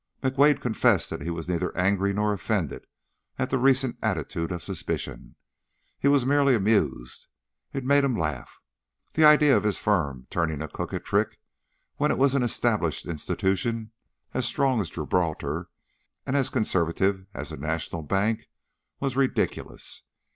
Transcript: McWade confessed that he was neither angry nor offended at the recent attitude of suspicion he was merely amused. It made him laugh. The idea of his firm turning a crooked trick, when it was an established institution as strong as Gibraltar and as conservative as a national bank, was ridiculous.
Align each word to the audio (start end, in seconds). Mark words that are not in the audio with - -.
McWade 0.23 0.61
confessed 0.61 1.11
that 1.11 1.21
he 1.21 1.29
was 1.29 1.47
neither 1.47 1.77
angry 1.77 2.11
nor 2.11 2.33
offended 2.33 2.87
at 3.37 3.51
the 3.51 3.59
recent 3.59 3.97
attitude 4.01 4.51
of 4.51 4.63
suspicion 4.63 5.35
he 5.99 6.07
was 6.07 6.25
merely 6.25 6.55
amused. 6.55 7.27
It 7.71 7.85
made 7.85 8.03
him 8.03 8.17
laugh. 8.17 8.57
The 9.13 9.25
idea 9.25 9.55
of 9.55 9.63
his 9.63 9.77
firm 9.77 10.25
turning 10.31 10.59
a 10.59 10.67
crooked 10.67 11.05
trick, 11.05 11.39
when 11.97 12.09
it 12.09 12.17
was 12.17 12.33
an 12.33 12.41
established 12.41 13.05
institution 13.05 13.91
as 14.33 14.47
strong 14.47 14.81
as 14.81 14.89
Gibraltar 14.89 15.69
and 16.25 16.35
as 16.35 16.49
conservative 16.49 17.27
as 17.35 17.51
a 17.51 17.57
national 17.57 18.01
bank, 18.01 18.49
was 18.99 19.15
ridiculous. 19.15 20.01